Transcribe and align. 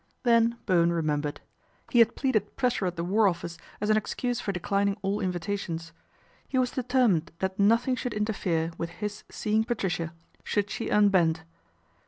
Then 0.23 0.57
Bowen 0.65 0.91
remembered. 0.91 1.41
He 1.91 1.99
had 1.99 2.15
pleaded 2.15 2.55
pressure 2.55 2.87
at 2.87 2.95
the 2.95 3.03
War 3.03 3.27
Office 3.27 3.59
as 3.79 3.91
an 3.91 3.97
excuse 3.97 4.39
for 4.39 4.51
declin 4.51 4.87
ing 4.87 4.97
all 5.03 5.19
invitations. 5.19 5.91
He 6.49 6.57
was 6.57 6.71
determined 6.71 7.31
that 7.37 7.59
nothing 7.59 7.95
should 7.95 8.15
interfere 8.15 8.71
with 8.79 8.89
his 8.89 9.23
seeing 9.29 9.63
Patricia 9.63 10.11
should 10.43 10.71
she 10.71 10.89
unbend. 10.89 11.41